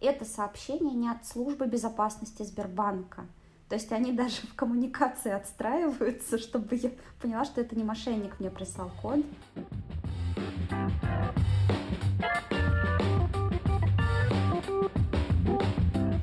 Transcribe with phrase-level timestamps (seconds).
[0.00, 3.26] это сообщение не от службы безопасности Сбербанка.
[3.68, 8.50] То есть они даже в коммуникации отстраиваются, чтобы я поняла, что это не мошенник мне
[8.50, 9.24] прислал код.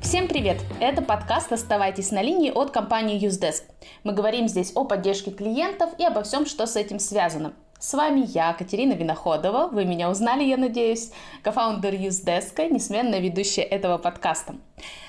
[0.02, 0.62] Всем привет!
[0.80, 3.64] Это подкаст «Оставайтесь на линии» от компании Usedesk.
[4.04, 7.52] Мы говорим здесь о поддержке клиентов и обо всем, что с этим связано.
[7.86, 9.68] С вами я, Катерина Виноходова.
[9.68, 11.10] Вы меня узнали, я надеюсь.
[11.42, 14.54] Кофаундер Usedesk, несменная ведущая этого подкаста.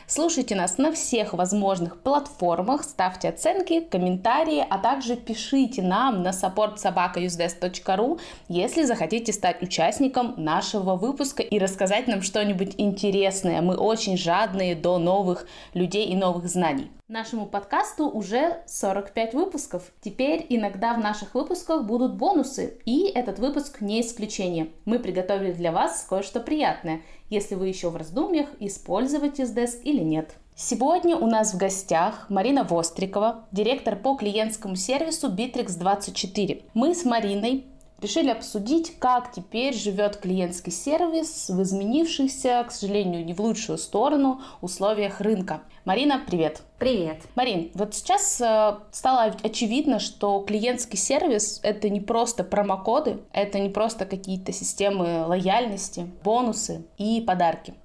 [0.07, 8.19] Слушайте нас на всех возможных платформах, ставьте оценки, комментарии, а также пишите нам на supportsobaka.usedesk.ru,
[8.47, 13.63] если захотите стать участником нашего выпуска и рассказать нам что-нибудь интересное.
[13.63, 16.91] Мы очень жадные до новых людей и новых знаний.
[17.07, 19.91] Нашему подкасту уже 45 выпусков.
[20.01, 24.69] Теперь иногда в наших выпусках будут бонусы, и этот выпуск не исключение.
[24.85, 30.35] Мы приготовили для вас кое-что приятное– если вы еще в раздумьях, использовать Usedesk или нет.
[30.55, 36.63] Сегодня у нас в гостях Марина Вострикова, директор по клиентскому сервису Bittrex24.
[36.73, 37.65] Мы с Мариной
[38.01, 44.41] решили обсудить, как теперь живет клиентский сервис в изменившихся, к сожалению, не в лучшую сторону
[44.61, 45.61] условиях рынка.
[45.85, 46.61] Марина, привет.
[46.79, 47.21] Привет.
[47.35, 53.69] Марин, вот сейчас э, стало очевидно, что клиентский сервис это не просто промокоды, это не
[53.69, 57.75] просто какие-то системы лояльности, бонусы и подарки.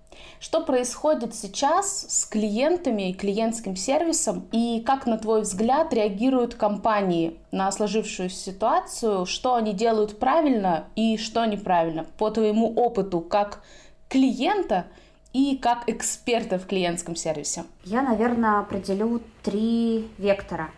[0.40, 7.36] Что происходит сейчас с клиентами и клиентским сервисом, и как, на твой взгляд, реагируют компании
[7.52, 13.62] на сложившуюся ситуацию, что они делают правильно и что неправильно, по твоему опыту как
[14.08, 14.86] клиента
[15.34, 17.64] и как эксперта в клиентском сервисе?
[17.84, 20.70] Я, наверное, определю три вектора.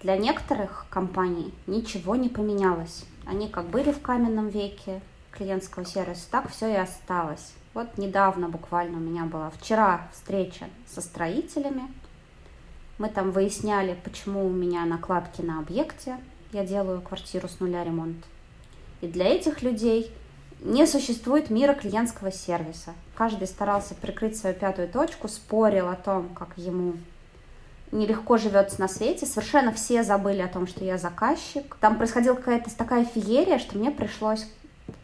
[0.00, 3.04] Для некоторых компаний ничего не поменялось.
[3.26, 7.52] Они как были в каменном веке клиентского сервиса, так все и осталось.
[7.74, 11.82] Вот недавно буквально у меня была вчера встреча со строителями.
[12.98, 16.18] Мы там выясняли, почему у меня накладки на объекте.
[16.52, 18.24] Я делаю квартиру с нуля ремонт.
[19.00, 20.12] И для этих людей
[20.60, 22.94] не существует мира клиентского сервиса.
[23.16, 26.94] Каждый старался прикрыть свою пятую точку, спорил о том, как ему
[27.90, 29.26] нелегко живется на свете.
[29.26, 31.76] Совершенно все забыли о том, что я заказчик.
[31.80, 34.46] Там происходила какая-то такая феерия, что мне пришлось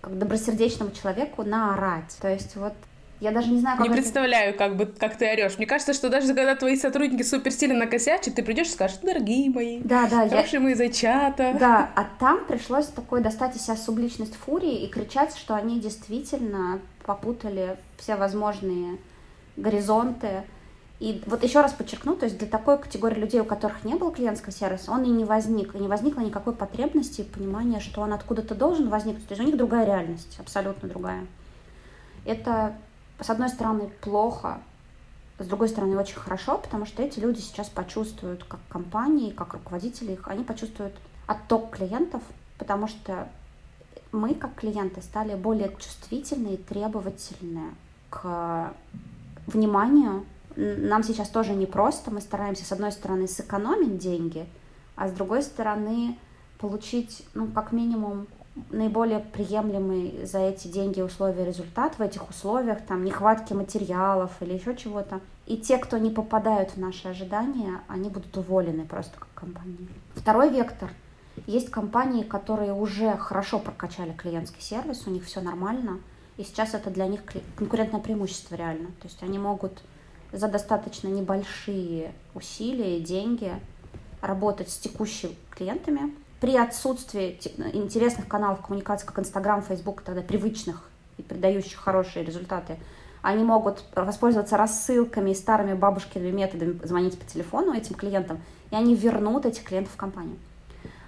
[0.01, 2.17] как добросердечному человеку наорать.
[2.21, 2.75] То есть вот
[3.21, 3.87] я даже не знаю, как...
[3.87, 4.01] Не это...
[4.01, 5.59] представляю, как, бы, как ты орешь.
[5.59, 9.51] Мне кажется, что даже когда твои сотрудники супер сильно накосячат, ты придешь и скажешь, дорогие
[9.51, 10.61] мои, да, да, хорошие я...
[10.61, 11.55] мои зайчата.
[11.61, 16.81] Да, а там пришлось такой достать из себя субличность фурии и кричать, что они действительно
[17.05, 18.97] попутали все возможные
[19.57, 20.45] горизонты,
[21.01, 24.11] и вот еще раз подчеркну, то есть для такой категории людей, у которых не был
[24.11, 28.13] клиентского сервиса, он и не возник, и не возникло никакой потребности и понимания, что он
[28.13, 29.27] откуда-то должен возникнуть.
[29.27, 31.27] То есть у них другая реальность, абсолютно другая.
[32.27, 32.77] Это,
[33.19, 34.61] с одной стороны, плохо,
[35.39, 40.13] с другой стороны, очень хорошо, потому что эти люди сейчас почувствуют, как компании, как руководители
[40.13, 40.95] их, они почувствуют
[41.27, 42.23] отток клиентов,
[42.59, 43.27] потому что
[44.13, 47.75] мы, как клиенты, стали более чувствительны и требовательны
[48.11, 48.75] к
[49.47, 52.11] вниманию нам сейчас тоже непросто.
[52.11, 54.47] Мы стараемся, с одной стороны, сэкономить деньги,
[54.97, 56.19] а с другой стороны,
[56.59, 58.27] получить, ну, как минимум,
[58.71, 64.77] наиболее приемлемый за эти деньги условия результат в этих условиях, там, нехватки материалов или еще
[64.77, 65.21] чего-то.
[65.47, 69.89] И те, кто не попадают в наши ожидания, они будут уволены просто как компании.
[70.15, 70.91] Второй вектор.
[71.47, 76.01] Есть компании, которые уже хорошо прокачали клиентский сервис, у них все нормально,
[76.37, 77.23] и сейчас это для них
[77.57, 78.89] конкурентное преимущество реально.
[79.01, 79.83] То есть они могут
[80.33, 83.53] за достаточно небольшие усилия и деньги
[84.21, 86.15] работать с текущими клиентами.
[86.41, 87.39] При отсутствии
[87.75, 92.79] интересных каналов коммуникации, как Инстаграм, Фейсбук, тогда привычных и придающих хорошие результаты,
[93.21, 98.95] они могут воспользоваться рассылками и старыми бабушкиными методами звонить по телефону этим клиентам, и они
[98.95, 100.39] вернут этих клиентов в компанию.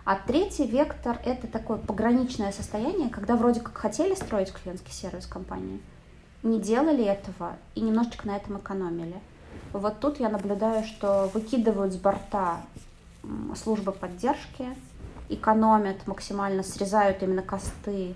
[0.05, 5.81] А третий вектор– это такое пограничное состояние, когда вроде как хотели строить клиентский сервис компании–
[6.43, 9.21] не делали этого и немножечко на этом экономили.
[9.73, 12.61] Вот тут я наблюдаю, что выкидывают с борта
[13.57, 14.69] службы поддержки,
[15.29, 18.15] экономят максимально, срезают именно косты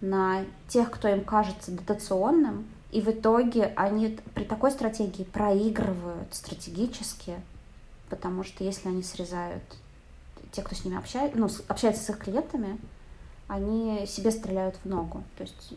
[0.00, 7.40] на тех, кто им кажется дотационным, и в итоге они при такой стратегии проигрывают стратегически,
[8.08, 9.62] потому что если они срезают
[10.50, 12.78] те, кто с ними общается, ну, общается с их клиентами,
[13.46, 15.22] они себе стреляют в ногу.
[15.36, 15.74] То есть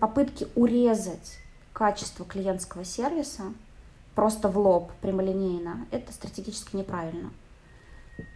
[0.00, 1.38] попытки урезать
[1.72, 3.44] качество клиентского сервиса
[4.14, 7.30] просто в лоб, прямолинейно, это стратегически неправильно.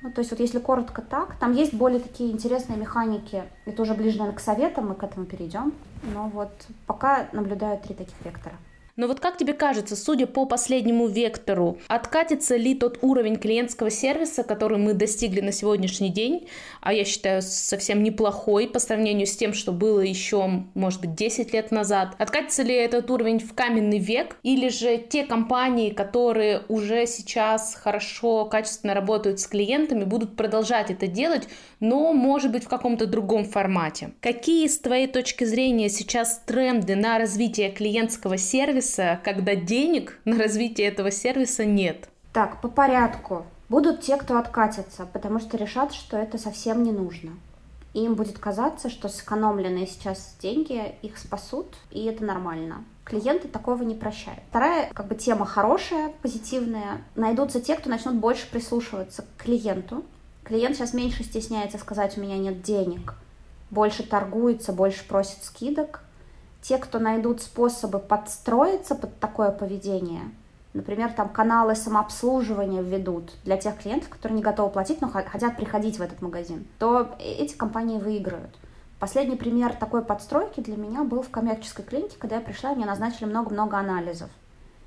[0.02, 3.94] Ну, то есть вот если коротко так, там есть более такие интересные механики, это уже
[3.94, 6.52] ближе, наверное, к советам, мы к этому перейдем, но вот
[6.86, 8.56] пока наблюдаю три таких вектора.
[8.96, 14.44] Но вот как тебе кажется, судя по последнему вектору, откатится ли тот уровень клиентского сервиса,
[14.44, 16.48] который мы достигли на сегодняшний день,
[16.80, 21.52] а я считаю совсем неплохой по сравнению с тем, что было еще, может быть, 10
[21.52, 27.06] лет назад, откатится ли этот уровень в каменный век, или же те компании, которые уже
[27.06, 31.48] сейчас хорошо, качественно работают с клиентами, будут продолжать это делать,
[31.80, 34.12] но, может быть, в каком-то другом формате.
[34.20, 40.38] Какие, с твоей точки зрения, сейчас тренды на развитие клиентского сервиса сервиса, когда денег на
[40.38, 42.08] развитие этого сервиса нет?
[42.32, 43.46] Так, по порядку.
[43.68, 47.32] Будут те, кто откатится, потому что решат, что это совсем не нужно.
[47.94, 52.84] И им будет казаться, что сэкономленные сейчас деньги их спасут, и это нормально.
[53.04, 54.40] Клиенты такого не прощают.
[54.50, 57.02] Вторая как бы тема хорошая, позитивная.
[57.14, 60.04] Найдутся те, кто начнут больше прислушиваться к клиенту.
[60.42, 63.14] Клиент сейчас меньше стесняется сказать, у меня нет денег.
[63.70, 66.03] Больше торгуется, больше просит скидок
[66.64, 70.22] те, кто найдут способы подстроиться под такое поведение,
[70.72, 75.98] например, там каналы самообслуживания введут для тех клиентов, которые не готовы платить, но хотят приходить
[75.98, 78.56] в этот магазин, то эти компании выиграют.
[78.98, 83.26] Последний пример такой подстройки для меня был в коммерческой клинике, когда я пришла, мне назначили
[83.26, 84.30] много-много анализов.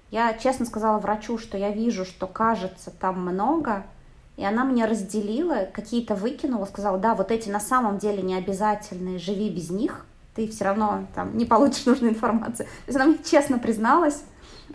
[0.09, 3.83] Я честно сказала врачу, что я вижу, что кажется там много,
[4.35, 9.19] и она мне разделила, какие-то выкинула, сказала, да, вот эти на самом деле не обязательные,
[9.19, 10.07] живи без них–
[10.37, 12.67] ты все равно там не получишь нужную информацию.
[12.67, 14.23] То есть она мне честно призналась,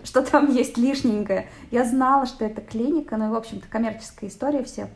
[0.03, 1.49] что там есть лишненькое.
[1.70, 4.88] Я знала, что это клиника, ну и, в общем-то, коммерческая история, все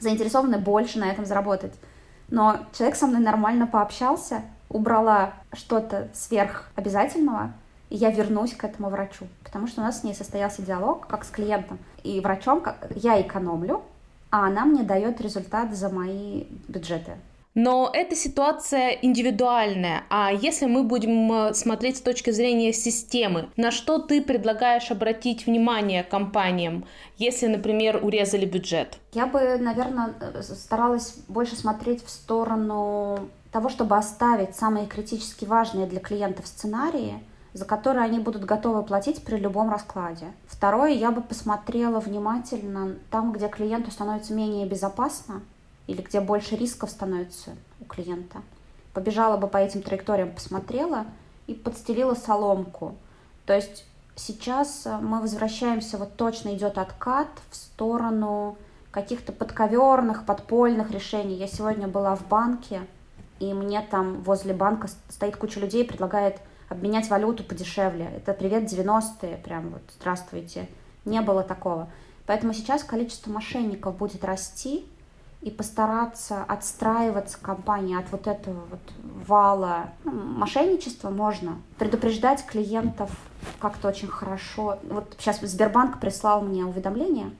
[0.00, 1.74] заинтересованы больше на этом заработать.
[2.30, 4.40] Но человек со мной нормально пообщался,
[4.70, 7.52] убрала что-то сверх обязательного,
[7.90, 9.26] и я вернусь к этому врачу.
[9.44, 13.20] Потому что у нас с ней состоялся диалог, как с клиентом и врачом, как я
[13.20, 13.82] экономлю,
[14.30, 17.16] а она мне дает результат за мои бюджеты.
[17.58, 20.04] Но эта ситуация индивидуальная.
[20.10, 25.44] А если мы будем э, смотреть с точки зрения системы, на что ты предлагаешь обратить
[25.44, 26.84] внимание компаниям,
[27.16, 28.98] если, например, урезали бюджет?
[29.12, 35.88] Я бы, наверное, э, старалась больше смотреть в сторону того, чтобы оставить самые критически важные
[35.88, 37.18] для клиентов сценарии,
[37.54, 40.26] за которые они будут готовы платить при любом раскладе.
[40.46, 45.42] Второе, я бы посмотрела внимательно там, где клиенту становится менее безопасно,
[45.88, 48.42] или где больше рисков становится у клиента.
[48.92, 51.06] Побежала бы по этим траекториям, посмотрела
[51.48, 52.94] и подстелила соломку.
[53.46, 58.56] То есть сейчас э, мы возвращаемся, вот точно идет откат в сторону
[58.90, 61.36] каких-то подковерных, подпольных решений.
[61.36, 62.82] Я сегодня была в банке,
[63.40, 66.36] и мне там возле банка стоит куча людей, предлагает
[66.68, 68.10] обменять валюту подешевле.
[68.16, 70.68] Это привет 90-е, прям вот здравствуйте.
[71.06, 71.88] Не было такого.
[72.26, 74.84] Поэтому сейчас количество мошенников будет расти,
[75.40, 78.80] и постараться отстраиваться компании от вот этого вот
[79.26, 81.58] вала ну, мошенничества можно.
[81.78, 83.10] Предупреждать клиентов
[83.60, 84.78] как-то очень хорошо.
[84.82, 87.30] Вот сейчас Сбербанк прислал мне уведомление,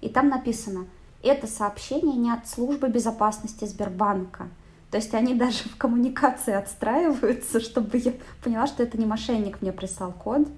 [0.00, 0.86] и там написано,
[1.22, 4.48] это сообщение не от службы безопасности Сбербанка.
[4.90, 8.12] То есть они даже в коммуникации отстраиваются, чтобы я
[8.42, 10.48] поняла, что это не мошенник мне прислал код.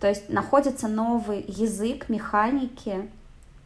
[0.00, 3.10] То есть находится новый язык механики,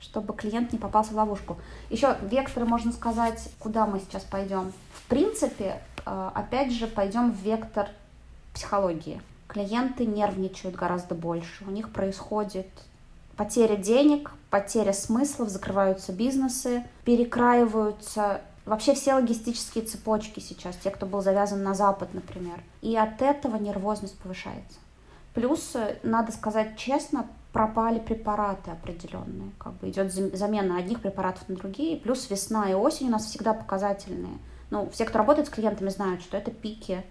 [0.01, 1.59] чтобы клиент не попался в ловушку.
[1.91, 4.73] Еще векторы, можно сказать, куда мы сейчас пойдем.
[4.95, 7.89] В принципе, э, опять же, пойдем в вектор
[8.55, 9.21] психологии.
[9.47, 11.65] Клиенты нервничают гораздо больше.
[11.67, 12.69] У них происходит
[13.37, 21.23] потеря денег, потеря смыслов, закрываются бизнесы, перекраиваются вообще все логистические цепочки сейчас, те, кто был
[21.23, 22.63] завязан на Запад, например.
[22.83, 24.79] И от этого нервозность повышается.
[25.35, 29.51] Плюс, э, надо сказать честно, пропали препараты определенные.
[29.59, 31.97] Как бы идет замена одних препаратов на другие.
[31.97, 34.39] Плюс весна и осень у нас всегда показательные.
[34.71, 37.05] Ну, все, кто работает с клиентами, знают, что это пики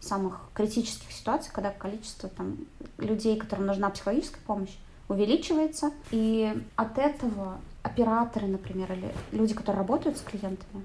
[0.00, 2.56] самых критических ситуаций, когда количество там,
[2.98, 4.76] людей, которым нужна психологическая помощь,
[5.08, 5.92] увеличивается.
[6.10, 10.84] И от этого операторы, например, или люди, которые работают с клиентами,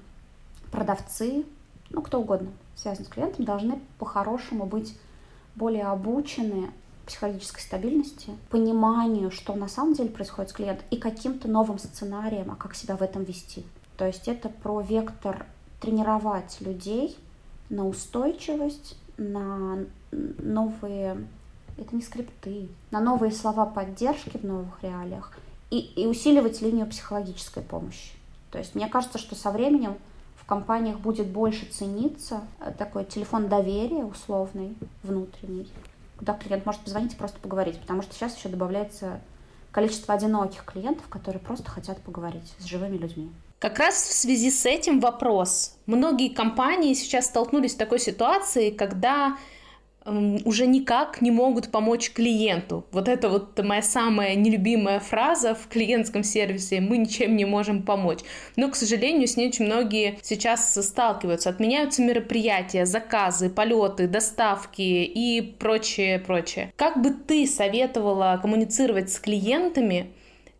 [0.70, 1.46] продавцы,
[1.90, 4.96] ну, кто угодно, связан с клиентами, должны по-хорошему быть
[5.54, 6.70] более обучены
[7.08, 12.56] психологической стабильности, пониманию, что на самом деле происходит с клиентом, и каким-то новым сценарием, а
[12.56, 13.64] как себя в этом вести.
[13.96, 15.46] То есть это про вектор
[15.80, 17.16] тренировать людей
[17.70, 21.26] на устойчивость, на новые,
[21.78, 25.32] это не скрипты, на новые слова поддержки в новых реалиях
[25.70, 28.12] и, и усиливать линию психологической помощи.
[28.50, 29.96] То есть мне кажется, что со временем
[30.36, 35.70] в компаниях будет больше цениться э, такой телефон доверия условный, внутренний,
[36.18, 39.20] куда клиент может позвонить и просто поговорить, потому что сейчас еще добавляется
[39.70, 43.30] количество одиноких клиентов, которые просто хотят поговорить с живыми людьми.
[43.58, 45.76] Как раз в связи с этим вопрос.
[45.86, 49.36] Многие компании сейчас столкнулись с такой ситуацией, когда
[50.44, 52.84] уже никак не могут помочь клиенту.
[52.92, 56.80] Вот это вот моя самая нелюбимая фраза в клиентском сервисе.
[56.80, 58.20] Мы ничем не можем помочь.
[58.56, 61.50] Но, к сожалению, с ней очень многие сейчас сталкиваются.
[61.50, 66.72] Отменяются мероприятия, заказы, полеты, доставки и прочее, прочее.
[66.76, 70.10] Как бы ты советовала коммуницировать с клиентами,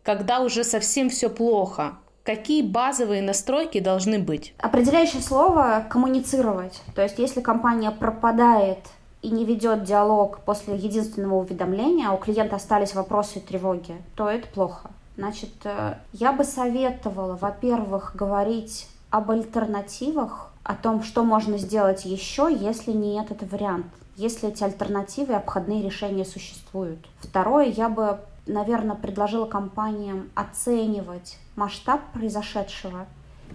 [0.03, 1.97] когда уже совсем все плохо?
[2.23, 4.53] Какие базовые настройки должны быть?
[4.59, 6.79] Определяющее слово– коммуницировать.
[6.93, 8.79] То есть, если компания пропадает
[9.21, 14.29] и не ведет диалог после единственного уведомления, а у клиента остались вопросы и тревоги, то
[14.29, 14.89] это плохо.
[15.17, 22.47] Значит, э, я бы советовала, во-первых, говорить об альтернативах, о том, что можно сделать еще,
[22.49, 26.99] если не этот вариант, если эти альтернативы и обходные решения существуют.
[27.19, 33.07] Второе, я бы, наверное, предложила компаниям оценивать масштаб произошедшего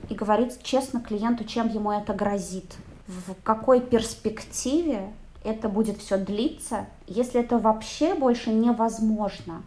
[0.09, 2.75] и говорить честно клиенту, чем ему это грозит,
[3.07, 5.13] в какой перспективе
[5.45, 6.87] это будет все длиться.
[7.07, 9.63] Если это вообще больше невозможно,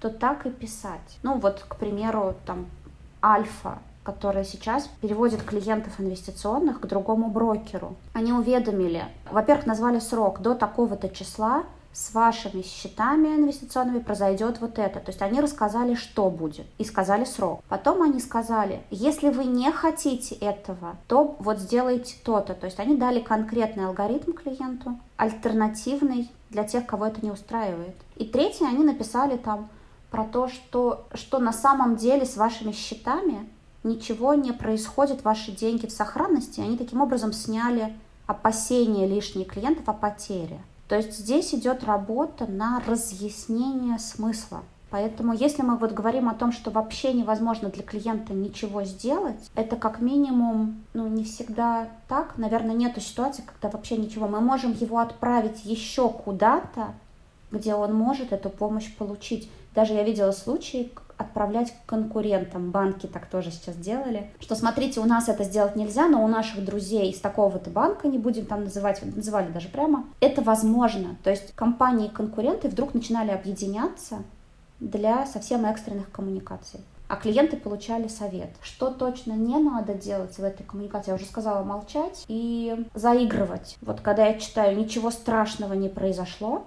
[0.00, 1.18] то так и писать.
[1.22, 2.66] Ну вот, к примеру, там
[3.22, 7.96] Альфа, которая сейчас переводит клиентов инвестиционных к другому брокеру.
[8.12, 15.00] Они уведомили, во-первых, назвали срок до такого-то числа, с вашими счетами инвестиционными произойдет вот это.
[15.00, 17.62] То есть они рассказали, что будет, и сказали срок.
[17.68, 22.54] Потом они сказали, если вы не хотите этого, то вот сделайте то-то.
[22.54, 27.96] То есть они дали конкретный алгоритм клиенту, альтернативный для тех, кого это не устраивает.
[28.16, 29.68] И третье, они написали там
[30.10, 33.48] про то, что, что на самом деле с вашими счетами
[33.82, 36.60] ничего не происходит, ваши деньги в сохранности.
[36.60, 37.94] Они таким образом сняли
[38.26, 40.60] опасения лишних клиентов о потере.
[40.90, 44.62] То есть здесь идет работа на разъяснение смысла.
[44.90, 49.76] Поэтому если мы вот говорим о том, что вообще невозможно для клиента ничего сделать, это
[49.76, 52.36] как минимум, ну, не всегда так.
[52.38, 54.26] Наверное, нету ситуации, когда вообще ничего.
[54.26, 56.88] Мы можем его отправить еще куда-то,
[57.52, 59.48] где он может эту помощь получить.
[59.76, 62.70] Даже я видела случаи, отправлять к конкурентам.
[62.70, 64.30] Банки так тоже сейчас делали.
[64.40, 68.18] Что смотрите, у нас это сделать нельзя, но у наших друзей из такого-то банка, не
[68.18, 71.16] будем там называть, называли даже прямо, это возможно.
[71.22, 74.18] То есть компании-конкуренты вдруг начинали объединяться
[74.80, 76.80] для совсем экстренных коммуникаций.
[77.08, 81.10] А клиенты получали совет, что точно не надо делать в этой коммуникации.
[81.10, 83.76] Я уже сказала молчать и заигрывать.
[83.80, 86.66] Вот когда я читаю «Ничего страшного не произошло»,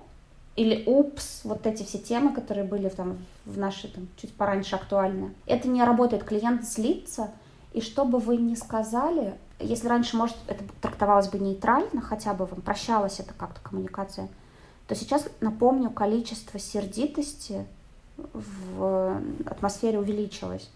[0.56, 5.34] или упс, вот эти все темы, которые были там в нашей, там, чуть пораньше актуальны.
[5.46, 7.32] Это не работает, клиент злится,
[7.74, 12.46] и что бы вы ни сказали, если раньше, может, это трактовалось бы нейтрально, хотя бы
[12.46, 14.30] вам прощалась это как-то коммуникация,
[14.88, 17.66] то сейчас, напомню, количество сердитости
[18.18, 20.70] в атмосфере увеличилось.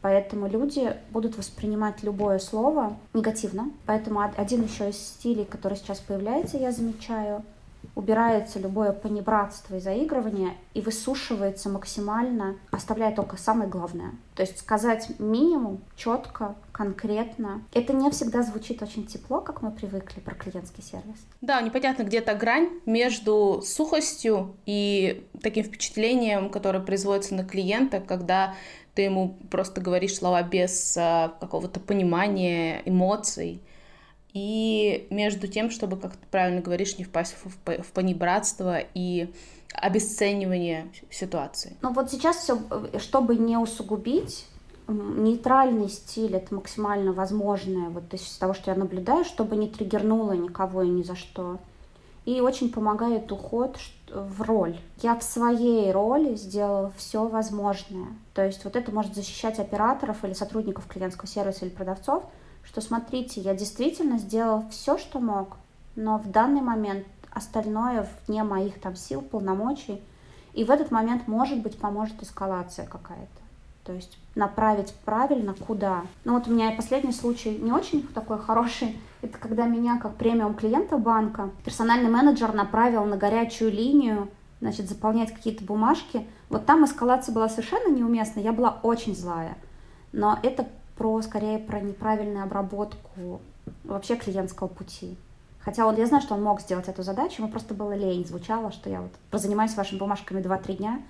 [0.00, 3.70] Поэтому люди будут воспринимать любое слово негативно.
[3.84, 7.42] Поэтому один еще из стилей, который сейчас появляется, я замечаю–
[7.94, 14.12] убирается любое понебратство и заигрывание и высушивается максимально, оставляя только самое главное.
[14.34, 17.62] То есть сказать минимум, четко, конкретно.
[17.72, 21.18] Это не всегда звучит очень тепло, как мы привыкли про клиентский сервис.
[21.40, 28.54] Да, непонятно где-то грань между сухостью и таким впечатлением, которое производится на клиента, когда
[28.94, 33.62] ты ему просто говоришь слова без а, какого-то понимания, эмоций
[34.32, 39.32] и между тем, чтобы, как ты правильно говоришь, не впасть в, в понебратство и
[39.74, 41.76] обесценивание ситуации.
[41.82, 42.58] Ну вот сейчас все,
[42.98, 44.46] чтобы не усугубить,
[44.88, 50.82] нейтральный стиль это максимально возможное, вот из того, что я наблюдаю, чтобы не триггернуло никого
[50.82, 51.58] и ни за что.
[52.24, 53.78] И очень помогает уход
[54.12, 54.76] в роль.
[55.00, 58.08] Я в своей роли сделала все возможное.
[58.34, 62.24] То есть вот это может защищать операторов или сотрудников клиентского сервиса или продавцов–
[62.64, 65.56] что смотрите, я действительно сделал все, что мог,
[65.96, 70.00] но в данный момент остальное вне моих там сил, полномочий,
[70.52, 73.40] и в этот момент, может быть, поможет эскалация какая-то.
[73.84, 76.02] То есть направить правильно куда.
[76.24, 79.00] Ну вот у меня последний случай не очень такой хороший.
[79.22, 84.28] Это когда меня как премиум клиента банка персональный менеджер направил на горячую линию,
[84.60, 86.26] значит, заполнять какие-то бумажки.
[86.48, 88.40] Вот там эскалация была совершенно неуместна.
[88.40, 89.56] Я была очень злая.
[90.12, 90.66] Но это
[91.00, 93.40] про, скорее, про неправильную обработку
[93.84, 95.16] вообще клиентского пути.
[95.60, 98.70] Хотя он, я знаю, что он мог сделать эту задачу, ему просто было лень, звучало,
[98.70, 101.00] что я вот прозанимаюсь вашими бумажками 2-3 дня,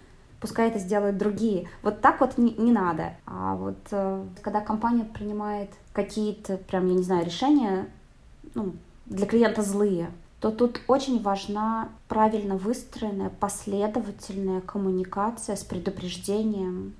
[0.40, 1.68] пускай это сделают другие.
[1.82, 3.14] Вот так вот не, не надо.
[3.26, 7.88] А вот э, когда компания принимает какие-то, прям, я не знаю, решения,
[8.54, 8.74] ну,
[9.06, 16.94] для клиента злые, то тут очень важна правильно выстроенная, последовательная коммуникация с предупреждением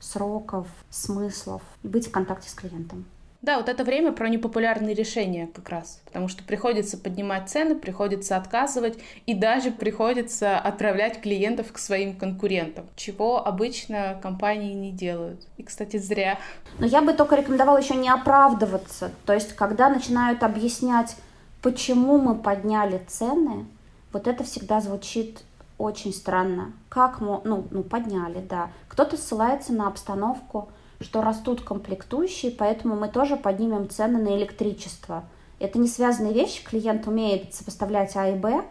[0.00, 3.06] сроков, смыслов и быть в контакте с клиентом.
[3.46, 8.36] Да, вот это время про непопулярные решения как раз, потому что приходится поднимать цены, приходится
[8.36, 15.46] отказывать и даже приходится отправлять клиентов к своим конкурентам, чего обычно компании не делают.
[15.58, 16.40] И, кстати, зря.
[16.80, 19.12] Но я бы только рекомендовала еще не оправдываться.
[19.26, 21.14] То есть, когда начинают объяснять,
[21.62, 23.66] почему мы подняли цены,
[24.12, 25.42] вот это всегда звучит
[25.78, 26.72] очень странно.
[26.88, 28.70] Как мы, ну, ну, подняли, да.
[28.88, 30.68] Кто-то ссылается на обстановку,
[31.00, 35.24] что растут комплектующие, поэтому мы тоже поднимем цены на электричество.
[35.58, 38.64] Это не связанные вещи, клиент умеет сопоставлять А и Б,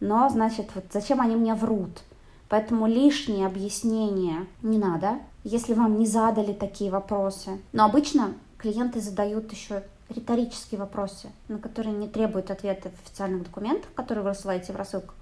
[0.00, 2.02] но, значит, вот зачем они мне врут?
[2.48, 7.60] Поэтому лишние объяснения не надо, если вам не задали такие вопросы.
[7.72, 13.92] Но обычно клиенты задают еще риторические вопросы, на которые не требуют ответа в официальных документах,
[13.94, 15.14] которые вы рассылаете в рассылку.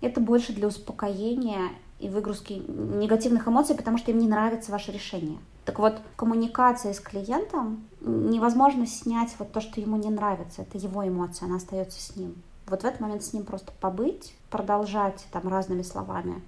[0.00, 5.38] Это больше для успокоения и выгрузки негативных эмоций, потому что им не нравится ваше решение.
[5.64, 10.62] Так вот, коммуникация с клиентом невозможно снять вот то, что ему не нравится.
[10.62, 12.36] Это его эмоция, она остается с ним.
[12.66, 16.42] Вот в этот момент с ним просто побыть, продолжать там разными словами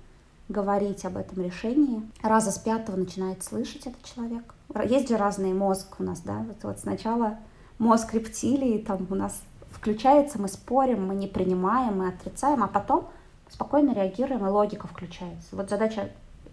[0.50, 2.02] говорить об этом решении.
[2.22, 4.54] Раза с пятого начинает слышать этот человек.
[4.84, 6.44] Есть же разный мозг у нас, да?
[6.46, 7.38] Вот, вот сначала
[7.78, 9.40] мозг рептилии там у нас
[9.70, 13.08] включается, мы спорим, мы не принимаем, мы отрицаем, а потом
[13.50, 15.48] спокойно реагируем, и логика включается.
[15.52, 16.10] Вот задача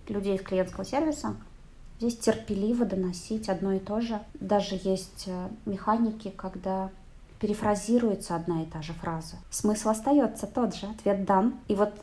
[0.08, 1.36] людей из клиентского сервиса
[2.00, 4.20] здесь терпеливо доносить одно и то же.
[4.40, 6.90] Даже есть э, механики, когда
[7.40, 9.38] перефразируется одна и та же фраза.
[9.50, 11.56] Смысл остается тот же, ответ дан.
[11.68, 11.94] И вот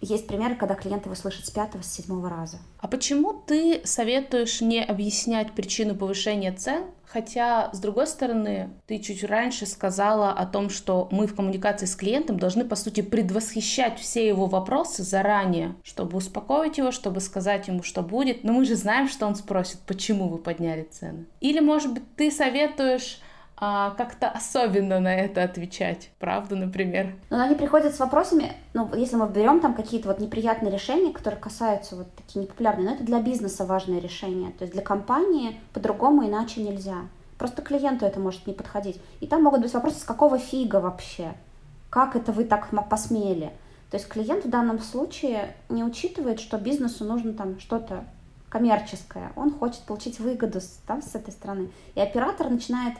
[0.00, 2.58] есть примеры, когда клиент его слышит с пятого, с седьмого раза.
[2.78, 9.24] А почему ты советуешь не объяснять причину повышения цен, хотя, с другой стороны, ты чуть
[9.24, 14.26] раньше сказала о том, что мы в коммуникации с клиентом должны, по сути, предвосхищать все
[14.26, 18.44] его вопросы заранее, чтобы успокоить его, чтобы сказать ему, что будет.
[18.44, 21.26] Но мы же знаем, что он спросит, почему вы подняли цены.
[21.40, 23.20] Или, может быть, ты советуешь
[23.62, 27.14] а, как-то особенно на это отвечать, правда, например.
[27.28, 31.38] Но они приходят с вопросами, ну, если мы берем там какие-то вот неприятные решения, которые
[31.38, 36.26] касаются вот такие непопулярные, но это для бизнеса важное решение, то есть для компании по-другому
[36.26, 37.02] иначе нельзя.
[37.36, 39.00] Просто клиенту это может не подходить.
[39.20, 41.34] И там могут быть вопросы, с какого фига вообще?
[41.90, 43.52] Как это вы так посмели?
[43.90, 48.04] То есть клиент в данном случае не учитывает, что бизнесу нужно там что-то
[48.48, 49.32] коммерческое.
[49.36, 51.70] Он хочет получить выгоду там, с этой стороны.
[51.94, 52.94] И оператор начинает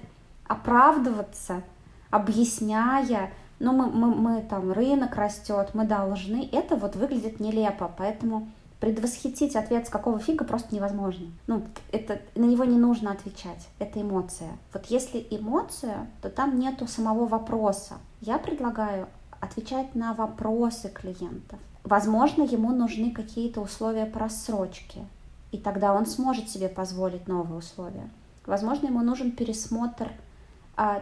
[0.51, 1.63] оправдываться,
[2.11, 8.49] объясняя, ну мы, мы, мы там, рынок растет, мы должны, это вот выглядит нелепо, поэтому
[8.81, 11.29] предвосхитить ответ с какого фига просто невозможно.
[11.47, 14.51] Ну, это, на него не нужно отвечать, это эмоция.
[14.73, 17.95] Вот если эмоция, то там нету самого вопроса.
[18.21, 19.07] Я предлагаю
[19.39, 21.61] отвечать на вопросы клиентов.
[21.85, 25.05] Возможно, ему нужны какие-то условия по рассрочке,
[25.53, 28.11] и тогда он сможет себе позволить новые условия.
[28.47, 30.11] Возможно, ему нужен пересмотр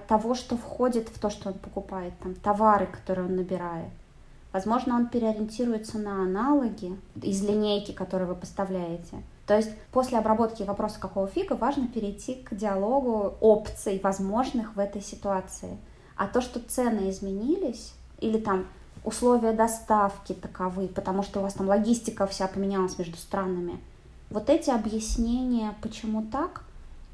[0.08, 3.90] того, что входит в то, что он покупает, там, товары, которые он набирает.
[4.52, 9.22] Возможно, он переориентируется на аналоги из линейки, которые вы поставляете.
[9.46, 15.00] То есть после обработки вопроса какого фига важно перейти к диалогу опций возможных в этой
[15.00, 15.78] ситуации.
[16.16, 18.66] А то, что цены изменились, или там
[19.04, 23.78] условия доставки таковы, потому что у вас там логистика вся поменялась между странами,
[24.30, 26.64] вот эти объяснения, почему так,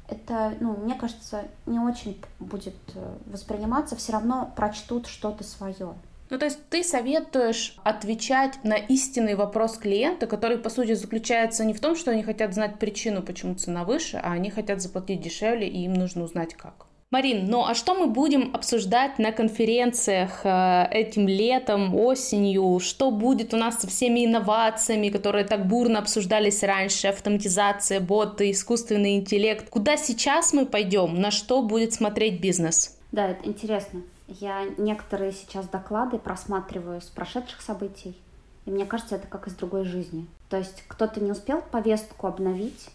[0.07, 5.95] это, ну, мне кажется, не очень будет э, восприниматься, все равно прочтут что-то свое.
[6.29, 11.73] Ну, то есть ты советуешь отвечать на истинный вопрос клиента, который, по сути, заключается не
[11.73, 15.67] в том, что они хотят знать причину, почему цена выше, а они хотят заплатить дешевле,
[15.67, 16.84] и им нужно узнать как.
[17.11, 22.79] Марин, ну а что мы будем обсуждать на конференциях э, этим летом, осенью?
[22.79, 27.07] Что будет у нас со всеми инновациями, которые так бурно обсуждались раньше?
[27.07, 29.69] Автоматизация, боты, искусственный интеллект.
[29.69, 31.21] Куда сейчас мы пойдем?
[31.21, 32.97] На что будет смотреть бизнес?
[33.11, 34.01] Да, это интересно.
[34.27, 38.17] Я некоторые сейчас доклады просматриваю с прошедших событий,
[38.65, 40.25] и мне кажется, это как из другой жизни.
[40.49, 42.89] То есть кто-то не успел повестку обновить,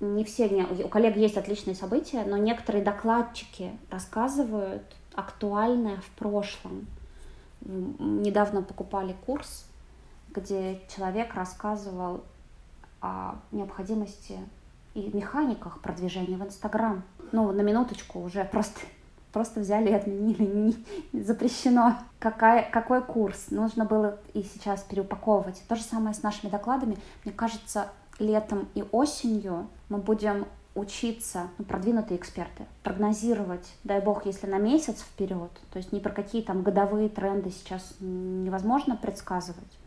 [0.00, 4.82] не все, не, у коллег есть отличные события, но некоторые докладчики рассказывают
[5.14, 6.86] актуальное в прошлом.
[7.60, 9.66] Недавно покупали курс,
[10.34, 12.24] где человек рассказывал
[13.02, 14.38] о необходимости
[14.94, 17.02] и механиках продвижения в Инстаграм.
[17.32, 18.80] Ну, на минуточку уже просто,
[19.32, 20.74] просто взяли и отменили.
[21.12, 21.98] Не, запрещено.
[22.18, 23.50] Какая, какой курс?
[23.50, 25.62] Нужно было и сейчас переупаковывать.
[25.68, 26.96] То же самое с нашими докладами.
[27.24, 27.88] Мне кажется,
[28.20, 35.00] летом и осенью мы будем учиться, ну, продвинутые эксперты, прогнозировать, дай бог, если на месяц
[35.00, 39.78] вперед, то есть ни про какие там годовые тренды сейчас невозможно предсказывать.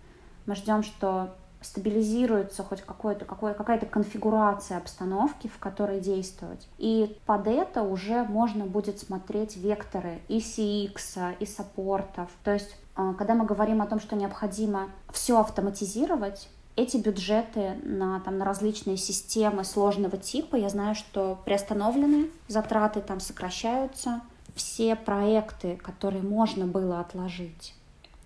[0.46, 6.68] Мы ждем, что стабилизируется хоть какой-то, какой, какая-то конфигурация обстановки, в которой действовать.
[6.78, 12.30] И под это уже можно будет смотреть векторы и CX, и саппортов.
[12.44, 18.20] То есть, э, когда мы говорим о том, что необходимо все автоматизировать, эти бюджеты на,
[18.22, 24.22] там, на различные системы сложного типа, я знаю, что приостановлены, затраты там сокращаются,
[24.56, 27.76] все проекты, которые можно было отложить,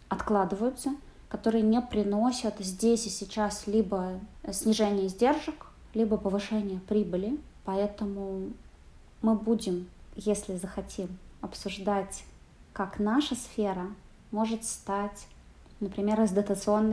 [0.09, 0.95] откладываются,
[1.29, 4.19] которые не приносят здесь и сейчас либо
[4.51, 7.37] снижение издержек, либо повышение прибыли.
[7.65, 8.51] Поэтому
[9.21, 12.23] мы будем, если захотим, обсуждать,
[12.71, 13.87] как наша сфера
[14.31, 15.27] может стать,
[15.81, 16.31] например, из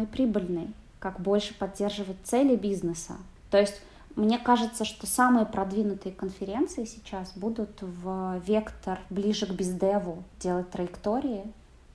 [0.07, 0.69] прибыльной,
[1.05, 3.19] как больше поддерживать цели бизнеса.
[3.51, 3.79] То есть
[4.17, 11.45] мне кажется, что самые продвинутые конференции сейчас будут в вектор ближе к бездеву, делать траектории.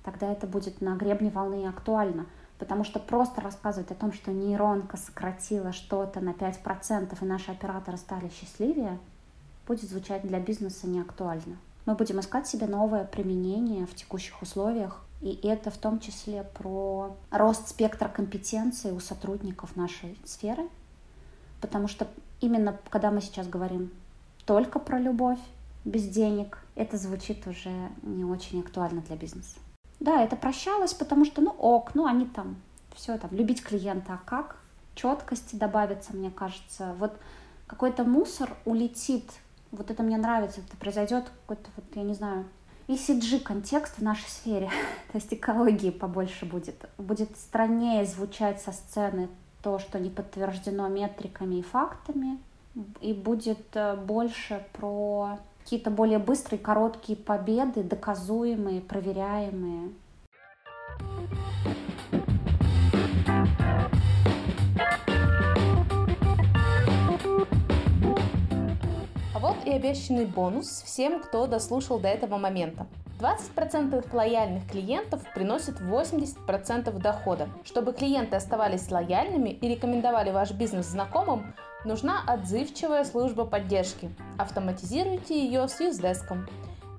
[0.03, 2.27] Тогда это будет на гребне волны актуально.
[2.59, 7.97] Потому что просто рассказывать о том, что нейронка сократила что-то на 5% и наши операторы
[7.97, 8.99] стали счастливее,
[9.65, 11.57] будет звучать для бизнеса неактуально.
[11.87, 17.15] Мы будем искать себе новое применение в текущих условиях, и это в том числе про
[17.29, 20.67] рост спектра компетенций у сотрудников нашей сферы,
[21.61, 22.07] потому что
[22.39, 23.91] именно когда мы сейчас говорим
[24.45, 25.39] только про любовь,
[25.85, 27.71] без денег, это звучит уже
[28.03, 29.57] не очень актуально для бизнеса.
[29.99, 32.55] Да, это прощалось, потому что, ну, ок, ну, они там,
[32.95, 34.57] все там, любить клиента, а как?
[34.95, 36.95] Четкости добавится, мне кажется.
[36.99, 37.17] Вот
[37.67, 39.29] какой-то мусор улетит,
[39.71, 42.45] вот это мне нравится, это произойдет какой-то, вот, я не знаю,
[42.89, 44.69] ECG-контекст в нашей сфере,
[45.11, 46.89] то есть экологии побольше будет.
[46.97, 49.29] Будет страннее звучать со сцены
[49.61, 52.39] то, что не подтверждено метриками и фактами,
[52.99, 59.89] и будет э, больше про какие-то более быстрые, короткие победы, доказуемые, проверяемые.
[69.69, 72.87] И обещанный бонус всем, кто дослушал до этого момента.
[73.19, 77.49] 20% лояльных клиентов приносит 80% дохода.
[77.65, 81.53] Чтобы клиенты оставались лояльными и рекомендовали ваш бизнес знакомым,
[81.83, 84.09] нужна отзывчивая служба поддержки.
[84.37, 86.47] Автоматизируйте ее с юздеском.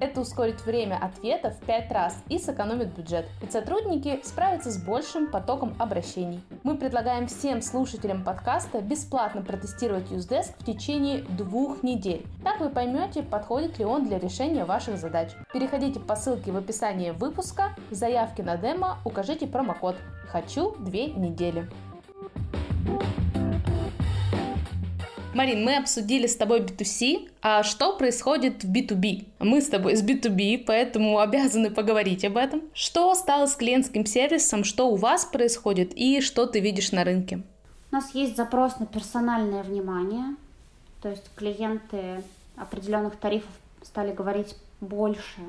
[0.01, 3.27] Это ускорит время ответа в 5 раз и сэкономит бюджет.
[3.43, 6.43] Ведь сотрудники справятся с большим потоком обращений.
[6.63, 12.27] Мы предлагаем всем слушателям подкаста бесплатно протестировать Usedesk в течение двух недель.
[12.43, 15.33] Так вы поймете, подходит ли он для решения ваших задач.
[15.53, 19.97] Переходите по ссылке в описании выпуска, в заявке на демо укажите промокод
[20.31, 21.69] «Хочу две недели».
[25.41, 29.27] Марин, мы обсудили с тобой B2C, а что происходит в B2B?
[29.39, 32.61] Мы с тобой с B2B, поэтому обязаны поговорить об этом.
[32.75, 37.41] Что стало с клиентским сервисом, что у вас происходит и что ты видишь на рынке?
[37.91, 40.37] У нас есть запрос на персональное внимание,
[41.01, 42.23] то есть клиенты
[42.57, 43.49] определенных тарифов
[43.81, 45.41] стали говорить больше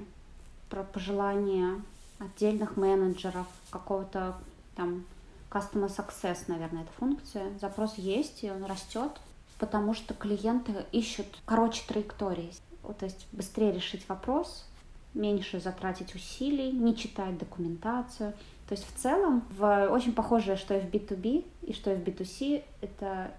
[0.70, 1.82] про пожелания
[2.18, 4.38] отдельных менеджеров, какого-то
[4.78, 5.04] там
[5.50, 7.52] Customer Success, наверное, эта функция.
[7.60, 9.12] Запрос есть, и он растет
[9.62, 12.52] потому что клиенты ищут короче траектории.
[13.00, 14.66] То есть быстрее решить вопрос,
[15.14, 18.34] меньше затратить усилий, не читать документацию.
[18.68, 22.00] То есть в целом в, очень похожее, что и в B2B, и что и в
[22.00, 23.32] B2C, это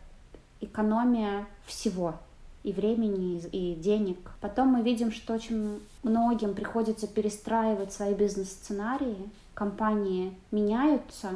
[0.61, 2.15] экономия всего
[2.63, 4.19] и времени, и денег.
[4.41, 11.31] Потом мы видим, что очень многим приходится перестраивать свои бизнес-сценарии, компании меняются,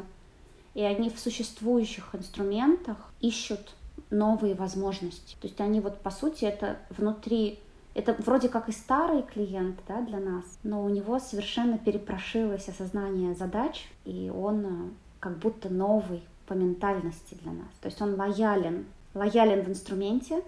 [0.75, 3.75] и они в существующих инструментах ищут
[4.11, 5.37] новые возможности.
[5.40, 7.61] То есть они вот по сути это внутри
[7.97, 13.35] это вроде как и старый клиент да, для нас, но у него совершенно перепрошилось осознание
[13.35, 14.69] задач, и он э,
[15.19, 17.71] как будто новый по ментальности для нас.
[17.81, 20.42] То есть он лоялен, лоялен в инструменте,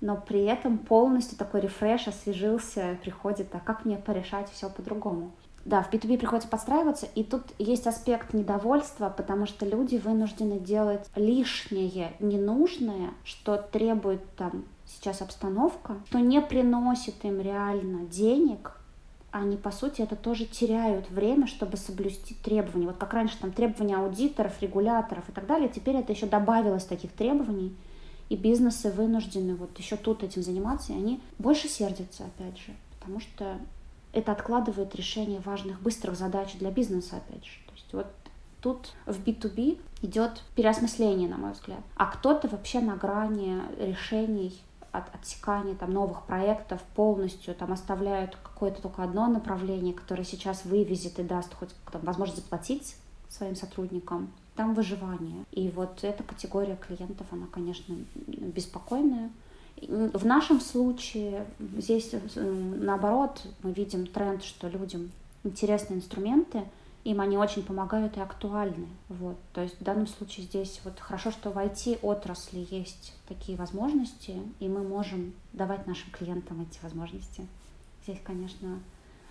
[0.00, 5.30] но при этом полностью такой рефреш освежился, приходит, а как мне порешать все по-другому.
[5.70, 11.08] Да, в B2B приходится подстраиваться, и тут есть аспект недовольства, потому что люди вынуждены делать
[11.14, 18.80] лишнее, ненужное, что требует там сейчас обстановка, что не приносит им реально денег,
[19.30, 22.88] они, по сути, это тоже теряют время, чтобы соблюсти требования.
[22.88, 27.12] Вот как раньше там требования аудиторов, регуляторов и так далее, теперь это еще добавилось таких
[27.12, 27.76] требований,
[28.28, 33.20] и бизнесы вынуждены вот еще тут этим заниматься, и они больше сердятся, опять же, потому
[33.20, 33.56] что
[34.12, 37.52] это откладывает решение важных, быстрых задач для бизнеса, опять же.
[37.66, 38.06] То есть вот
[38.60, 41.80] тут в B2B идет переосмысление, на мой взгляд.
[41.96, 44.60] А кто-то вообще на грани решений
[44.92, 51.18] от отсекания там, новых проектов полностью там оставляют какое-то только одно направление, которое сейчас вывезет
[51.18, 52.96] и даст хоть там, возможность заплатить
[53.28, 54.32] своим сотрудникам.
[54.56, 55.44] там выживание.
[55.52, 57.94] И вот эта категория клиентов, она, конечно,
[58.26, 59.30] беспокойная.
[59.80, 61.46] В нашем случае
[61.78, 65.10] здесь наоборот мы видим тренд, что людям
[65.42, 66.64] интересны инструменты,
[67.04, 68.86] им они очень помогают и актуальны.
[69.08, 69.36] Вот.
[69.54, 74.68] То есть в данном случае здесь вот хорошо, что в IT-отрасли есть такие возможности, и
[74.68, 77.46] мы можем давать нашим клиентам эти возможности.
[78.04, 78.80] Здесь, конечно,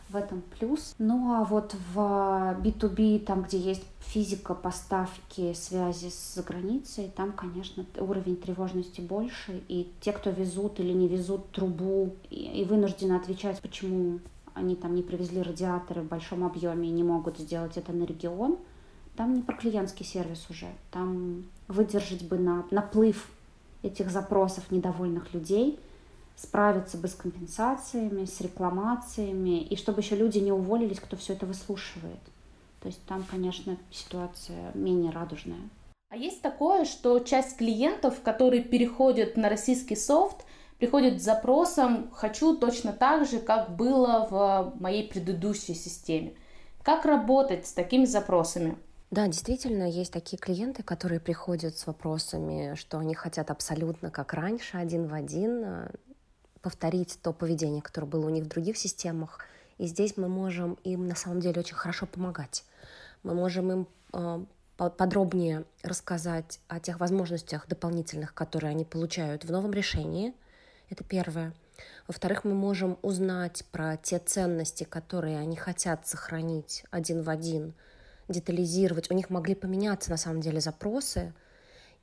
[0.09, 0.95] в этом плюс.
[0.97, 7.85] Ну а вот в B2B, там, где есть физика поставки, связи с границей, там, конечно,
[7.97, 9.61] уровень тревожности больше.
[9.67, 14.19] И те, кто везут или не везут трубу и вынуждены отвечать, почему
[14.53, 18.57] они там не привезли радиаторы в большом объеме и не могут сделать это на регион,
[19.15, 20.67] там не про клиентский сервис уже.
[20.91, 23.29] Там выдержать бы на наплыв
[23.83, 25.79] этих запросов недовольных людей,
[26.41, 31.45] справиться бы с компенсациями, с рекламациями, и чтобы еще люди не уволились, кто все это
[31.45, 32.19] выслушивает.
[32.81, 35.69] То есть там, конечно, ситуация менее радужная.
[36.09, 40.45] А есть такое, что часть клиентов, которые переходят на российский софт,
[40.77, 46.33] приходит с запросом «хочу точно так же, как было в моей предыдущей системе».
[46.83, 48.77] Как работать с такими запросами?
[49.11, 54.77] Да, действительно, есть такие клиенты, которые приходят с вопросами, что они хотят абсолютно как раньше,
[54.77, 55.89] один в один,
[56.61, 59.39] повторить то поведение, которое было у них в других системах.
[59.77, 62.65] И здесь мы можем им на самом деле очень хорошо помогать.
[63.23, 64.45] Мы можем им э,
[64.77, 70.33] подробнее рассказать о тех возможностях дополнительных, которые они получают в новом решении–
[70.89, 71.53] это первое.
[72.07, 77.73] Во-вторых, мы можем узнать про те ценности, которые они хотят сохранить один в один,
[78.27, 79.09] детализировать.
[79.09, 81.33] У них могли поменяться на самом деле запросы,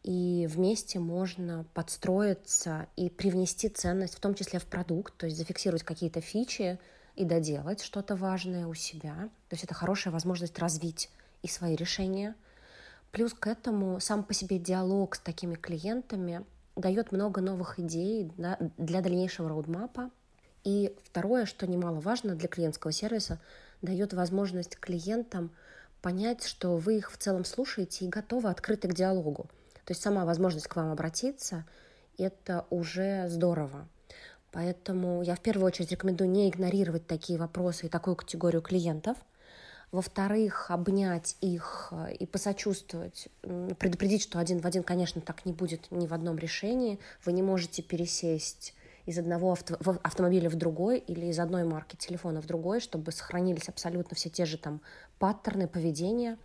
[0.06, 5.82] и вместе можно подстроиться и привнести ценность, в том числе в продукт, то есть зафиксировать
[5.82, 6.78] какие-то фичи
[7.16, 9.28] и доделать что-то важное у себя.
[9.48, 11.10] То есть это хорошая возможность развить
[11.42, 12.36] и свои решения.
[13.10, 16.44] Плюс к этому сам по себе диалог с такими клиентами
[16.76, 20.12] дает много новых идей для дальнейшего роудмапа.
[20.62, 23.40] И второе, что немаловажно для клиентского сервиса,
[23.82, 25.50] дает возможность клиентам
[26.00, 29.48] понять, что вы их в целом слушаете и готовы открыты к диалогу.
[29.86, 31.64] То есть сама возможность к вам обратиться—
[32.18, 33.88] это уже здорово.
[34.52, 39.16] Поэтому я в первую очередь рекомендую не игнорировать такие вопросы и такую категорию клиентов—
[39.92, 43.28] во-вторых, обнять их э, и посочувствовать,
[43.78, 46.98] предупредить, что один в один, конечно, так не будет ни в одном решении.
[47.24, 48.74] Вы не можете пересесть
[49.06, 53.68] из одного авто, автомобиля в другой или из одной марки телефона в другой, чтобы сохранились
[53.68, 54.80] абсолютно все те же там
[55.20, 56.36] паттерны поведения,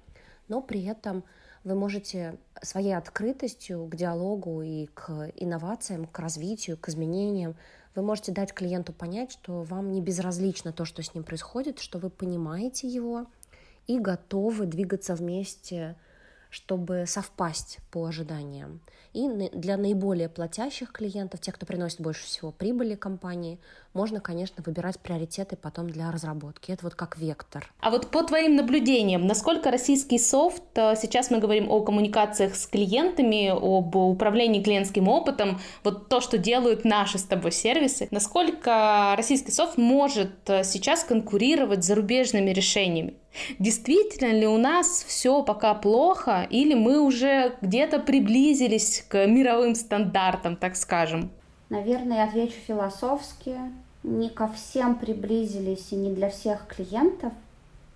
[0.48, 1.24] но при этом
[1.64, 7.56] вы можете своей открытостью к диалогу и к инновациям, к развитию, к изменениям,
[7.94, 12.00] вы можете дать клиенту понять, что вам не безразлично то, что с ним происходит, что
[12.00, 13.26] вы понимаете его
[13.88, 15.98] и готовы двигаться вместе
[16.52, 18.82] чтобы совпасть по ожиданиям.
[19.14, 23.60] И для наиболее платящих клиентов, тех, кто приносит больше всего прибыли компании,
[23.94, 26.72] можно, конечно, выбирать приоритеты потом для разработки.
[26.72, 27.70] Это вот как вектор.
[27.82, 32.68] А вот по твоим наблюдениям, насколько российский софт, э, сейчас мы говорим о коммуникациях с
[32.68, 39.52] клиентами, об управлении клиентским опытом, вот то, что делают наши с тобой сервисы, насколько российский
[39.52, 43.16] софт может э, сейчас конкурировать с зарубежными решениями?
[43.60, 50.56] Действительно ли у нас все пока плохо, или мы уже где-то приблизились к мировым стандартам,
[50.56, 51.30] так скажем?
[51.70, 53.58] Наверное, я отвечу философски.
[54.04, 57.34] Не ко всем приблизились и не для всех клиентов,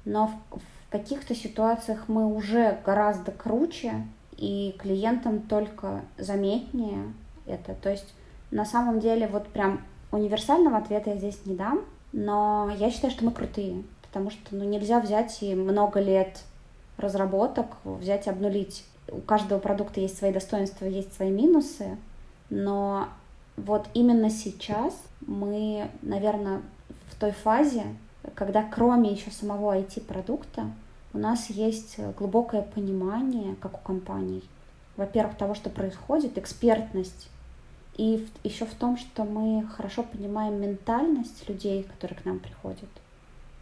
[0.05, 4.05] но в, в каких-то ситуациях мы уже гораздо круче,
[4.37, 7.13] и клиентам только заметнее
[7.45, 7.73] это.
[7.73, 8.13] То есть
[8.51, 13.25] на самом деле вот прям универсального ответа я здесь не дам, но я считаю, что
[13.25, 13.83] мы крутые
[14.15, 16.39] потому что ну, нельзя взять и много лет
[16.95, 18.85] разработок взять и обнулить.
[19.09, 21.97] У каждого продукта есть свои достоинства, есть свои минусы,
[22.49, 23.09] но
[23.57, 24.97] вот именно сейчас
[25.27, 26.61] мы, наверное,
[27.11, 27.83] в той фазе,
[28.35, 30.71] когда кроме еще самого IT-продукта
[31.13, 34.45] у нас есть глубокое понимание, как у компаний,
[34.95, 37.27] во-первых, того, что происходит, экспертность,
[37.97, 42.87] и еще в том, что мы хорошо понимаем ментальность людей, которые к нам приходят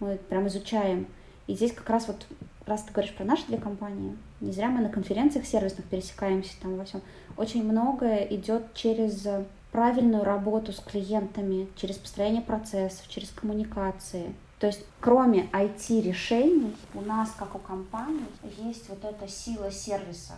[0.03, 1.07] мы прям изучаем.
[1.47, 2.27] И здесь как раз вот,
[2.65, 6.77] раз ты говоришь про наши две компании, не зря мы на конференциях сервисных пересекаемся там
[6.77, 7.01] во всем.
[7.37, 9.25] Очень многое идет через
[9.71, 14.33] правильную работу с клиентами, через построение процессов, через коммуникации.
[14.59, 18.25] То есть кроме IT-решений у нас, как у компании,
[18.57, 20.35] есть вот эта сила сервиса.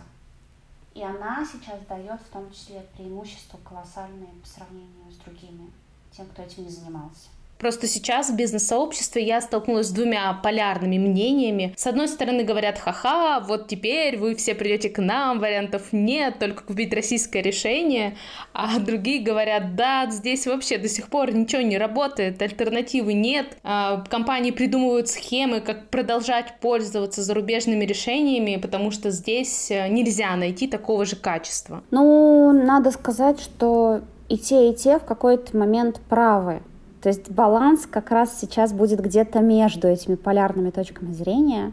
[0.94, 5.70] И она сейчас дает в том числе преимущество колоссальное по сравнению с другими,
[6.10, 7.28] тем, кто этим не занимался.
[7.58, 11.74] Просто сейчас в бизнес-сообществе я столкнулась с двумя полярными мнениями.
[11.76, 16.64] С одной стороны говорят, ха-ха, вот теперь вы все придете к нам, вариантов нет, только
[16.64, 18.16] купить российское решение.
[18.52, 23.56] А другие говорят, да, здесь вообще до сих пор ничего не работает, альтернативы нет.
[23.62, 30.66] А, компании придумывают схемы, как продолжать пользоваться зарубежными решениями, потому что здесь э, нельзя найти
[30.66, 31.82] такого же качества.
[31.90, 36.62] Ну, надо сказать, что и те, и те в какой-то момент правы.
[37.06, 41.70] То есть баланс как раз сейчас будет где-то между этими полярными точками зрения.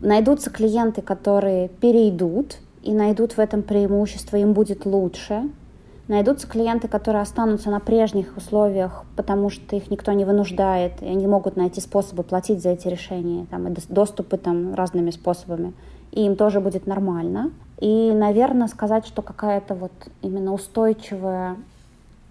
[0.00, 5.50] Найдутся клиенты, которые перейдут и найдут в этом преимущество, им будет лучше.
[6.08, 11.26] Найдутся клиенты, которые останутся на прежних условиях, потому что их никто не вынуждает, и они
[11.26, 15.74] могут найти способы платить за эти решения, там, и доступы там, разными способами,
[16.12, 17.50] и им тоже будет нормально.
[17.78, 19.92] И, наверное, сказать, что какая-то вот
[20.22, 21.56] именно устойчивая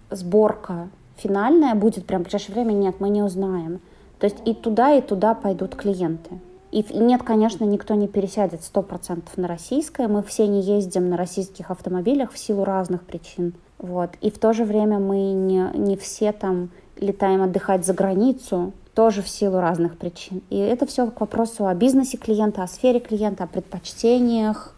[0.10, 3.80] сборка финальная будет прям в ближайшее время, нет, мы не узнаем.
[4.20, 6.40] То есть и туда, и туда пойдут клиенты.
[6.72, 10.08] И нет, конечно, никто не пересядет 100% на российское.
[10.08, 13.54] Мы все не ездим на российских автомобилях в силу разных причин.
[13.78, 14.12] Вот.
[14.22, 19.22] И в то же время мы не, не все там летаем отдыхать за границу, тоже
[19.22, 20.42] в силу разных причин.
[20.50, 24.76] И это все к вопросу о бизнесе клиента, о сфере клиента, о предпочтениях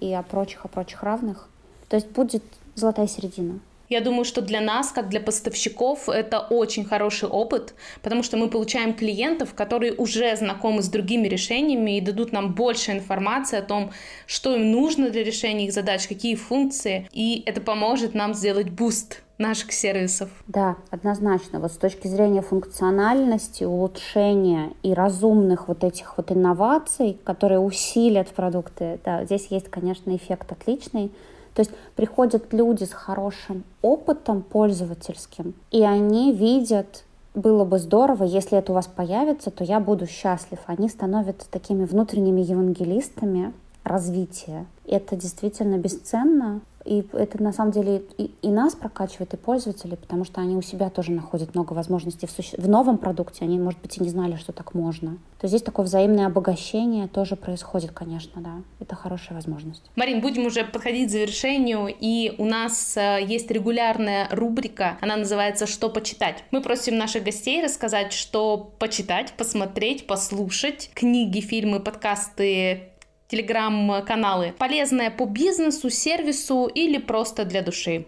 [0.00, 1.48] и о прочих, о прочих равных.
[1.88, 2.42] То есть будет
[2.74, 3.58] золотая середина.
[3.88, 8.48] Я думаю, что для нас, как для поставщиков, это очень хороший опыт, потому что мы
[8.48, 13.90] получаем клиентов, которые уже знакомы с другими решениями и дадут нам больше информации о том,
[14.26, 19.22] что им нужно для решения их задач, какие функции, и это поможет нам сделать boost
[19.38, 20.28] наших сервисов.
[20.48, 21.60] Да, однозначно.
[21.60, 28.98] Вот с точки зрения функциональности, улучшения и разумных вот этих вот инноваций, которые усилят продукты,
[29.04, 31.12] да, здесь есть, конечно, эффект отличный.
[31.58, 37.02] То есть приходят люди с хорошим опытом пользовательским, и они видят
[37.34, 40.60] было бы здорово, если это у вас появится, то я буду счастлив.
[40.66, 44.66] Они становятся такими внутренними евангелистами развития.
[44.86, 46.60] Это действительно бесценно.
[46.88, 50.62] И это на самом деле и, и нас прокачивает, и пользователей, потому что они у
[50.62, 52.56] себя тоже находят много возможностей в, суще...
[52.56, 53.44] в новом продукте.
[53.44, 55.18] Они, может быть, и не знали, что так можно.
[55.38, 58.62] То здесь такое взаимное обогащение тоже происходит, конечно, да.
[58.80, 59.82] Это хорошая возможность.
[59.96, 65.66] Марин, будем уже подходить к завершению, и у нас э, есть регулярная рубрика, она называется
[65.66, 66.42] «Что почитать?».
[66.52, 72.92] Мы просим наших гостей рассказать, что почитать, посмотреть, послушать, книги, фильмы, подкасты,
[73.28, 74.54] телеграм-каналы.
[74.58, 78.06] Полезное по бизнесу, сервису или просто для души?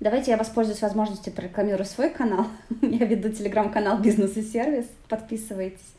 [0.00, 2.46] Давайте я воспользуюсь возможностью прорекламирую свой канал.
[2.82, 4.86] я веду телеграм-канал «Бизнес и сервис».
[5.08, 5.94] Подписывайтесь.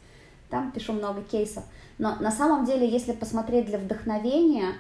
[0.49, 1.63] Там пишу много кейсов.
[1.97, 4.73] Но на самом деле, если посмотреть для вдохновения,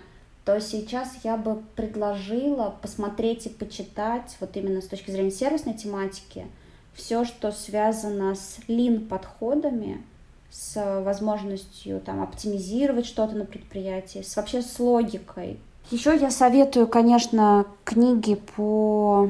[0.45, 6.45] то сейчас я бы предложила посмотреть и почитать, вот именно с точки зрения сервисной тематики,
[6.93, 10.03] все, что связано с лин-подходами,
[10.49, 15.59] с возможностью там, оптимизировать что-то на предприятии, с, вообще с логикой.
[15.91, 19.29] Еще я советую, конечно, книги по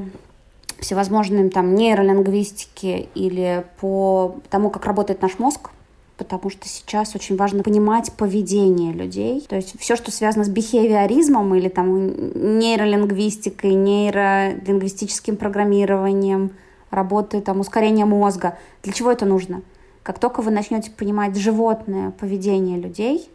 [0.80, 5.70] всевозможным там нейролингвистике или по тому, как работает наш мозг,
[6.16, 9.44] потому что сейчас очень важно понимать поведение людей.
[9.48, 16.52] То есть все, что связано с бихевиоризмом или там нейролингвистикой, нейролингвистическим программированием,
[16.90, 18.58] работой там ускорения мозга.
[18.82, 19.62] Для чего это нужно?
[20.02, 23.30] Как только вы начнете понимать животное поведение людей,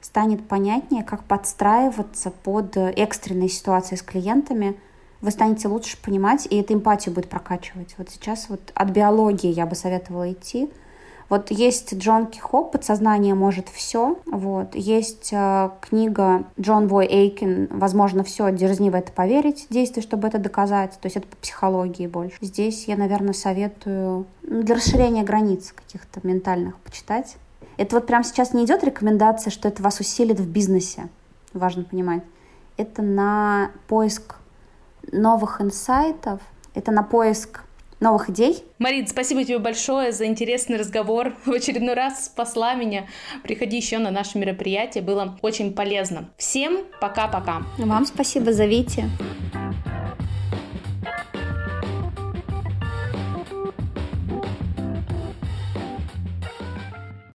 [0.00, 4.76] станет понятнее, как подстраиваться под экстренные ситуации с клиентами,
[5.20, 7.94] вы станете лучше понимать, и эта эмпатию будет прокачивать.
[7.98, 10.70] Вот сейчас вот от биологии я бы советовала идти,
[11.30, 14.18] вот есть Джон Кихоп «Подсознание может все».
[14.26, 14.74] Вот.
[14.74, 20.38] Есть э, книга Джон Вой Эйкин «Возможно все, дерзни в это поверить», действие, чтобы это
[20.38, 20.98] доказать.
[21.00, 22.36] То есть это по психологии больше.
[22.40, 27.36] Здесь я, наверное, советую ну, для расширения границ каких-то ментальных почитать.
[27.76, 31.08] Это вот прямо сейчас не идет рекомендация, что это вас усилит в бизнесе.
[31.52, 32.24] Важно понимать.
[32.76, 34.34] Это на поиск
[35.12, 36.40] новых инсайтов,
[36.74, 37.62] это на поиск
[38.00, 38.64] новых идей.
[38.78, 41.34] Марин, спасибо тебе большое за интересный разговор.
[41.44, 43.06] В очередной раз спасла меня.
[43.42, 46.30] Приходи еще на наше мероприятие, было очень полезно.
[46.36, 47.62] Всем пока-пока.
[47.78, 49.08] Вам спасибо, зовите.